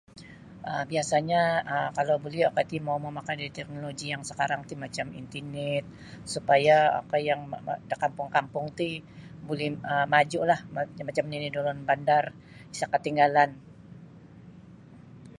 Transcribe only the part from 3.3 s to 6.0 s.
da teknoloji yang sakarang ti macam intinet